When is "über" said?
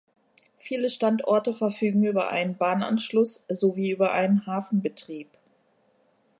2.05-2.29, 3.91-4.13